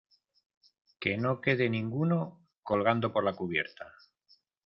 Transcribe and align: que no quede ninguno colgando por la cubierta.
que 0.99 1.15
no 1.15 1.41
quede 1.41 1.69
ninguno 1.69 2.43
colgando 2.63 3.13
por 3.13 3.23
la 3.23 3.33
cubierta. 3.35 3.93